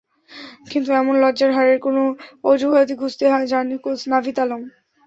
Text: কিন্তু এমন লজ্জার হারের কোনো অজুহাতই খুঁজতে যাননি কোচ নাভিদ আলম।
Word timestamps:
কিন্তু 0.71 0.89
এমন 0.93 1.15
লজ্জার 1.23 1.51
হারের 1.53 1.79
কোনো 1.79 2.01
অজুহাতই 2.43 2.95
খুঁজতে 3.01 3.23
যাননি 3.51 3.75
কোচ 3.83 3.99
নাভিদ 4.11 4.37
আলম। 4.43 4.61